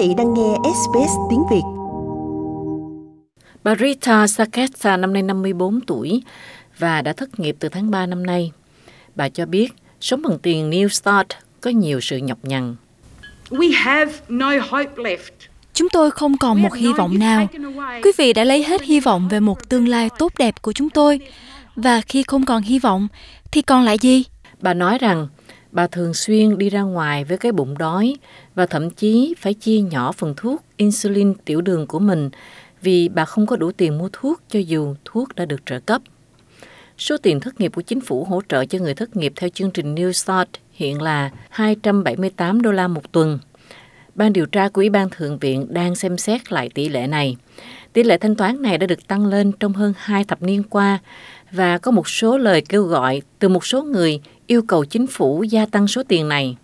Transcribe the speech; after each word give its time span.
vị 0.00 0.14
đang 0.16 0.34
nghe 0.34 0.54
SBS 0.62 1.12
tiếng 1.30 1.42
Việt. 1.50 1.62
Bà 3.64 3.74
Rita 3.74 4.26
Saketa 4.26 4.96
năm 4.96 5.12
nay 5.12 5.22
54 5.22 5.80
tuổi 5.80 6.22
và 6.78 7.02
đã 7.02 7.12
thất 7.12 7.40
nghiệp 7.40 7.56
từ 7.58 7.68
tháng 7.68 7.90
3 7.90 8.06
năm 8.06 8.26
nay. 8.26 8.52
Bà 9.14 9.28
cho 9.28 9.46
biết 9.46 9.72
sống 10.00 10.22
bằng 10.22 10.38
tiền 10.38 10.70
New 10.70 10.88
Start 10.88 11.26
có 11.60 11.70
nhiều 11.70 12.00
sự 12.00 12.16
nhọc 12.16 12.38
nhằn. 12.42 12.76
We 13.50 13.72
have 13.74 14.12
no 14.28 14.52
hope 14.70 14.94
left. 14.96 15.30
Chúng 15.74 15.88
tôi 15.88 16.10
không 16.10 16.38
còn 16.38 16.62
một 16.62 16.74
hy 16.74 16.92
vọng 16.92 17.18
nào. 17.18 17.48
Quý 18.02 18.12
vị 18.16 18.32
đã 18.32 18.44
lấy 18.44 18.64
hết 18.64 18.82
hy 18.82 19.00
vọng 19.00 19.28
về 19.28 19.40
một 19.40 19.68
tương 19.68 19.88
lai 19.88 20.08
tốt 20.18 20.32
đẹp 20.38 20.62
của 20.62 20.72
chúng 20.72 20.90
tôi. 20.90 21.20
Và 21.76 22.00
khi 22.00 22.22
không 22.22 22.46
còn 22.46 22.62
hy 22.62 22.78
vọng, 22.78 23.08
thì 23.52 23.62
còn 23.62 23.84
lại 23.84 23.98
gì? 23.98 24.24
Bà 24.60 24.74
nói 24.74 24.98
rằng 24.98 25.28
bà 25.72 25.86
thường 25.86 26.14
xuyên 26.14 26.58
đi 26.58 26.70
ra 26.70 26.82
ngoài 26.82 27.24
với 27.24 27.38
cái 27.38 27.52
bụng 27.52 27.78
đói 27.78 28.16
và 28.54 28.66
thậm 28.66 28.90
chí 28.90 29.34
phải 29.38 29.54
chia 29.54 29.80
nhỏ 29.80 30.12
phần 30.12 30.34
thuốc 30.36 30.62
insulin 30.76 31.34
tiểu 31.34 31.60
đường 31.60 31.86
của 31.86 31.98
mình 31.98 32.30
vì 32.82 33.08
bà 33.08 33.24
không 33.24 33.46
có 33.46 33.56
đủ 33.56 33.72
tiền 33.72 33.98
mua 33.98 34.08
thuốc 34.12 34.40
cho 34.48 34.58
dù 34.58 34.94
thuốc 35.04 35.34
đã 35.36 35.44
được 35.44 35.66
trợ 35.66 35.80
cấp. 35.80 36.02
Số 36.98 37.16
tiền 37.16 37.40
thất 37.40 37.60
nghiệp 37.60 37.72
của 37.74 37.82
chính 37.82 38.00
phủ 38.00 38.24
hỗ 38.24 38.42
trợ 38.48 38.64
cho 38.64 38.78
người 38.78 38.94
thất 38.94 39.16
nghiệp 39.16 39.32
theo 39.36 39.50
chương 39.50 39.70
trình 39.70 39.94
New 39.94 40.12
Start 40.12 40.48
hiện 40.72 41.02
là 41.02 41.30
278 41.50 42.62
đô 42.62 42.72
la 42.72 42.88
một 42.88 43.12
tuần. 43.12 43.38
Ban 44.20 44.32
điều 44.32 44.46
tra 44.46 44.68
của 44.68 44.80
Ủy 44.80 44.90
ban 44.90 45.08
Thượng 45.10 45.38
viện 45.38 45.66
đang 45.70 45.94
xem 45.94 46.18
xét 46.18 46.52
lại 46.52 46.70
tỷ 46.74 46.88
lệ 46.88 47.06
này. 47.06 47.36
Tỷ 47.92 48.02
lệ 48.02 48.18
thanh 48.18 48.34
toán 48.34 48.62
này 48.62 48.78
đã 48.78 48.86
được 48.86 49.06
tăng 49.06 49.26
lên 49.26 49.52
trong 49.60 49.72
hơn 49.72 49.92
hai 49.96 50.24
thập 50.24 50.42
niên 50.42 50.62
qua 50.62 50.98
và 51.52 51.78
có 51.78 51.90
một 51.90 52.08
số 52.08 52.38
lời 52.38 52.62
kêu 52.68 52.82
gọi 52.82 53.22
từ 53.38 53.48
một 53.48 53.66
số 53.66 53.82
người 53.82 54.20
yêu 54.46 54.62
cầu 54.62 54.84
chính 54.84 55.06
phủ 55.06 55.42
gia 55.42 55.66
tăng 55.66 55.88
số 55.88 56.02
tiền 56.08 56.28
này. 56.28 56.56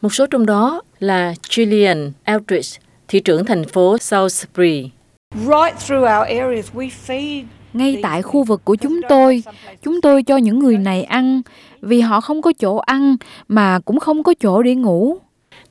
Một 0.00 0.14
số 0.14 0.26
trong 0.26 0.46
đó 0.46 0.82
là 0.98 1.34
Gillian 1.50 2.12
Eldridge, 2.24 2.80
thị 3.08 3.20
trưởng 3.20 3.44
thành 3.44 3.64
phố 3.64 3.98
Salisbury. 3.98 4.90
Right 5.34 5.78
through 5.86 6.02
our 6.02 6.28
areas, 6.28 6.70
we 6.74 6.90
feed 7.06 7.44
ngay 7.72 7.98
tại 8.02 8.22
khu 8.22 8.44
vực 8.44 8.64
của 8.64 8.74
chúng 8.74 9.00
tôi 9.08 9.42
chúng 9.82 10.00
tôi 10.00 10.22
cho 10.22 10.36
những 10.36 10.58
người 10.58 10.78
này 10.78 11.02
ăn 11.02 11.42
vì 11.80 12.00
họ 12.00 12.20
không 12.20 12.42
có 12.42 12.52
chỗ 12.58 12.76
ăn 12.76 13.16
mà 13.48 13.78
cũng 13.84 13.98
không 14.00 14.22
có 14.22 14.34
chỗ 14.40 14.62
để 14.62 14.74
ngủ 14.74 15.18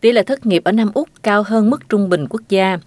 tỷ 0.01 0.11
lệ 0.11 0.23
thất 0.23 0.45
nghiệp 0.45 0.63
ở 0.63 0.71
Nam 0.71 0.91
Úc 0.93 1.09
cao 1.23 1.43
hơn 1.43 1.69
mức 1.69 1.89
trung 1.89 2.09
bình 2.09 2.27
quốc 2.29 2.41
gia. 2.49 2.77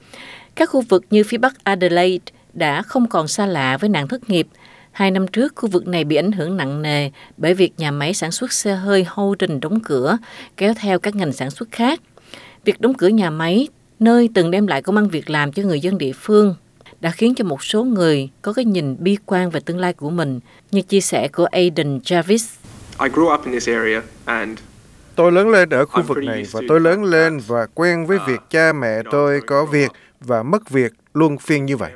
Các 0.55 0.71
khu 0.71 0.81
vực 0.81 1.05
như 1.11 1.25
phía 1.25 1.39
Bắc 1.39 1.65
Adelaide 1.65 2.25
đã 2.53 2.83
không 2.83 3.09
còn 3.09 3.29
xa 3.29 3.47
lạ 3.47 3.77
với 3.77 3.89
nạn 3.89 4.09
thất 4.09 4.31
nghiệp. 4.31 4.47
Hai 4.93 5.11
năm 5.11 5.27
trước, 5.27 5.53
khu 5.57 5.69
vực 5.69 5.87
này 5.87 6.05
bị 6.05 6.17
ảnh 6.17 6.33
hưởng 6.33 6.57
nặng 6.57 6.83
nề 6.83 7.11
bởi 7.37 7.55
việc 7.55 7.73
nhà 7.79 7.91
máy 7.91 8.15
sản 8.15 8.33
xuất 8.33 8.53
xe 8.53 8.75
hơi 8.75 9.07
Holden 9.09 9.61
đóng 9.61 9.81
cửa, 9.81 10.19
kéo 10.57 10.75
theo 10.75 10.99
các 10.99 11.15
ngành 11.15 11.33
sản 11.33 11.51
xuất 11.51 11.69
khác. 11.73 12.01
Việc 12.65 12.81
đóng 12.81 12.95
cửa 12.95 13.09
nhà 13.09 13.31
máy, 13.31 13.69
nơi 13.99 14.29
từng 14.35 14.51
đem 14.51 14.67
lại 14.67 14.83
công 14.83 14.97
ăn 14.97 15.09
việc 15.09 15.31
làm 15.31 15.53
cho 15.53 15.63
người 15.63 15.81
dân 15.81 15.99
địa 15.99 16.13
phương, 16.13 16.55
đã 17.01 17.11
khiến 17.11 17.35
cho 17.35 17.45
một 17.45 17.65
số 17.65 17.85
người 17.85 18.29
có 18.43 18.53
cái 18.53 18.65
nhìn 18.65 18.97
bi 18.99 19.17
quan 19.27 19.51
về 19.51 19.61
tương 19.61 19.79
lai 19.79 19.93
của 19.93 20.11
mình, 20.11 20.41
như 20.71 20.83
chia 20.83 21.01
sẻ 21.01 21.29
của 21.29 21.45
Aiden 21.45 21.99
Jarvis. 21.99 22.57
I 23.01 23.09
grew 23.09 23.35
up 23.35 23.45
in 23.45 23.53
this 23.53 23.69
area 23.69 24.03
and 24.25 24.59
Tôi 25.17 25.33
lớn 25.33 25.49
lên 25.49 25.71
ở 25.71 25.87
khu 25.87 26.03
vực 26.03 26.19
này 26.19 26.45
và 26.53 26.61
tôi 26.69 26.81
lớn 26.81 27.05
lên 27.05 27.41
và 27.47 27.67
quen 27.75 28.07
với 28.07 28.19
việc 28.27 28.41
cha 28.51 28.73
mẹ 28.73 29.03
tôi 29.11 29.41
có 29.47 29.65
việc 29.65 29.91
và 30.21 30.43
mất 30.43 30.71
việc 30.71 30.93
luôn 31.15 31.39
phiên 31.39 31.67
như 31.67 31.77
vậy. 31.77 31.93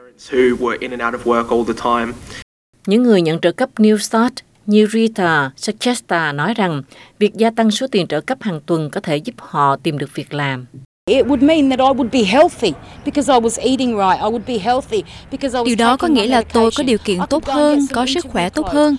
Những 2.87 3.03
người 3.03 3.23
nhận 3.23 3.41
trợ 3.41 3.53
cấp 3.53 3.71
New 3.77 3.99
Start 3.99 4.33
như 4.67 4.87
Rita 4.87 5.51
Sachesta 5.57 6.33
nói 6.33 6.55
rằng 6.55 6.83
việc 7.19 7.35
gia 7.35 7.51
tăng 7.51 7.71
số 7.71 7.87
tiền 7.93 8.07
trợ 8.07 8.21
cấp 8.21 8.39
hàng 8.41 8.61
tuần 8.67 8.91
có 8.91 9.01
thể 9.01 9.17
giúp 9.17 9.35
họ 9.39 9.77
tìm 9.77 9.99
được 9.99 10.15
việc 10.15 10.35
làm. 10.35 10.67
It 11.11 11.27
would 11.27 11.43
mean 11.43 11.71
that 11.71 11.79
I 11.79 11.93
would 11.93 12.11
be 12.11 12.25
healthy 12.25 12.73
because 13.05 13.33
I 13.33 13.39
was 13.39 13.59
eating 13.61 13.97
right. 13.97 14.21
I 14.21 14.29
would 14.29 14.45
be 14.47 14.59
healthy 14.59 15.03
because 15.31 15.59
I 15.59 15.61
was 15.61 15.65
Điều 15.65 15.77
đó 15.77 15.97
có 15.97 16.09
nghĩa 16.09 16.27
là 16.27 16.43
tôi 16.43 16.71
có 16.77 16.83
điều 16.83 16.99
kiện 16.99 17.19
tốt 17.31 17.47
hơn, 17.47 17.87
có 17.93 18.07
sức 18.07 18.27
khỏe 18.33 18.49
tốt 18.49 18.67
hơn. 18.67 18.97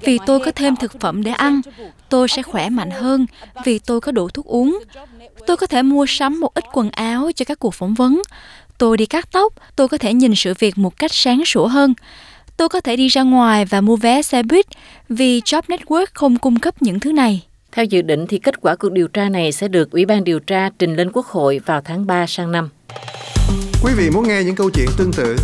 Vì 0.00 0.18
tôi 0.26 0.40
có 0.40 0.50
thêm 0.50 0.76
thực 0.76 1.00
phẩm 1.00 1.22
để 1.22 1.30
ăn. 1.30 1.60
Tôi 2.08 2.28
sẽ 2.28 2.42
khỏe 2.42 2.70
mạnh 2.70 2.90
hơn 2.90 3.26
vì 3.64 3.78
tôi 3.78 4.00
có 4.00 4.12
đủ 4.12 4.28
thuốc 4.28 4.46
uống. 4.46 4.82
Tôi 5.46 5.56
có 5.56 5.66
thể 5.66 5.82
mua 5.82 6.06
sắm 6.08 6.40
một 6.40 6.54
ít 6.54 6.64
quần 6.72 6.90
áo 6.90 7.30
cho 7.36 7.44
các 7.44 7.58
cuộc 7.58 7.74
phỏng 7.74 7.94
vấn. 7.94 8.22
Tôi 8.78 8.96
đi 8.96 9.06
cắt 9.06 9.32
tóc, 9.32 9.52
tôi 9.76 9.88
có 9.88 9.98
thể 9.98 10.14
nhìn 10.14 10.34
sự 10.36 10.54
việc 10.58 10.78
một 10.78 10.96
cách 10.98 11.12
sáng 11.14 11.44
sủa 11.44 11.66
hơn. 11.66 11.94
Tôi 12.56 12.68
có 12.68 12.80
thể 12.80 12.96
đi 12.96 13.08
ra 13.08 13.22
ngoài 13.22 13.64
và 13.64 13.80
mua 13.80 13.96
vé 13.96 14.22
xe 14.22 14.42
buýt 14.42 14.66
vì 15.08 15.40
Job 15.40 15.62
Network 15.68 16.06
không 16.14 16.38
cung 16.38 16.58
cấp 16.58 16.82
những 16.82 17.00
thứ 17.00 17.12
này. 17.12 17.42
Theo 17.72 17.84
dự 17.84 18.02
định 18.02 18.26
thì 18.26 18.38
kết 18.38 18.60
quả 18.60 18.76
cuộc 18.76 18.92
điều 18.92 19.08
tra 19.08 19.28
này 19.28 19.52
sẽ 19.52 19.68
được 19.68 19.90
Ủy 19.90 20.06
ban 20.06 20.24
điều 20.24 20.40
tra 20.40 20.70
trình 20.78 20.96
lên 20.96 21.10
Quốc 21.12 21.26
hội 21.26 21.60
vào 21.66 21.80
tháng 21.80 22.06
3 22.06 22.26
sang 22.26 22.52
năm. 22.52 22.68
Quý 23.84 23.92
vị 23.96 24.10
muốn 24.10 24.28
nghe 24.28 24.44
những 24.44 24.56
câu 24.56 24.70
chuyện 24.70 24.88
tương 24.96 25.12
tự 25.12 25.36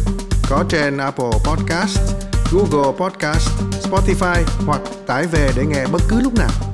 có 0.50 0.64
trên 0.69 0.98
Apple 0.98 1.31
Podcast, 1.44 1.98
Google 2.53 2.92
Podcast, 2.98 3.50
Spotify 3.82 4.42
hoặc 4.66 4.81
tải 5.06 5.25
về 5.32 5.50
để 5.56 5.64
nghe 5.66 5.87
bất 5.92 6.03
cứ 6.09 6.20
lúc 6.20 6.34
nào. 6.34 6.66